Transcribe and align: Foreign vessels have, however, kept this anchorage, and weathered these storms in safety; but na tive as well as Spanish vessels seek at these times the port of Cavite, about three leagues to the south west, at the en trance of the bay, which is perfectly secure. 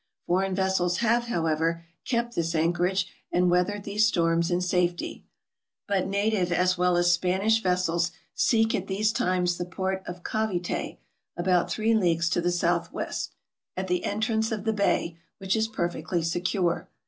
Foreign 0.25 0.55
vessels 0.55 0.97
have, 0.97 1.25
however, 1.27 1.85
kept 2.05 2.33
this 2.33 2.55
anchorage, 2.55 3.05
and 3.31 3.51
weathered 3.51 3.83
these 3.83 4.03
storms 4.07 4.49
in 4.49 4.59
safety; 4.59 5.23
but 5.87 6.07
na 6.07 6.27
tive 6.31 6.51
as 6.51 6.75
well 6.75 6.97
as 6.97 7.13
Spanish 7.13 7.61
vessels 7.61 8.09
seek 8.33 8.73
at 8.73 8.87
these 8.87 9.11
times 9.13 9.59
the 9.59 9.63
port 9.65 10.01
of 10.07 10.23
Cavite, 10.23 10.97
about 11.37 11.69
three 11.69 11.93
leagues 11.93 12.31
to 12.31 12.41
the 12.41 12.49
south 12.51 12.91
west, 12.91 13.35
at 13.77 13.85
the 13.87 14.03
en 14.03 14.19
trance 14.19 14.51
of 14.51 14.63
the 14.63 14.73
bay, 14.73 15.19
which 15.37 15.55
is 15.55 15.67
perfectly 15.67 16.23
secure. 16.23 16.89